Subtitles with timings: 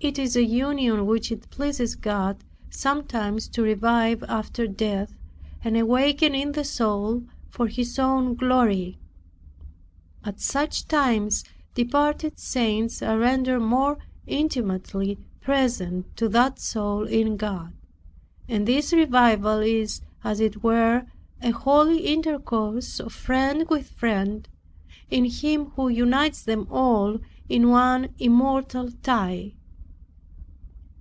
[0.00, 5.18] It is a union which it pleases God sometimes to revive after death,
[5.64, 8.96] and awaken in the soul for His own glory.
[10.24, 11.42] At such times
[11.74, 17.72] departed saints are rendered more intimately present to that soul in God;
[18.48, 21.06] and this revival is as it were
[21.40, 24.48] an holy intercourse of friend with friend,
[25.10, 27.18] in Him who unites them all
[27.48, 29.54] in one immortal tie.